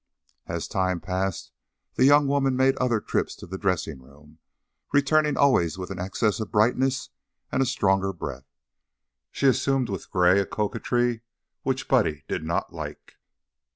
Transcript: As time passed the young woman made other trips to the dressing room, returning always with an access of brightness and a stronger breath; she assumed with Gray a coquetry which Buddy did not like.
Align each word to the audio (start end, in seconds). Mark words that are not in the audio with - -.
As 0.47 0.67
time 0.67 0.99
passed 0.99 1.51
the 1.93 2.05
young 2.05 2.25
woman 2.27 2.55
made 2.57 2.75
other 2.77 2.99
trips 2.99 3.35
to 3.35 3.45
the 3.45 3.59
dressing 3.59 4.01
room, 4.01 4.39
returning 4.91 5.37
always 5.37 5.77
with 5.77 5.91
an 5.91 5.99
access 5.99 6.39
of 6.39 6.51
brightness 6.51 7.11
and 7.51 7.61
a 7.61 7.67
stronger 7.67 8.11
breath; 8.11 8.49
she 9.29 9.45
assumed 9.45 9.89
with 9.89 10.09
Gray 10.09 10.39
a 10.39 10.45
coquetry 10.47 11.21
which 11.61 11.87
Buddy 11.87 12.23
did 12.27 12.43
not 12.43 12.73
like. 12.73 13.17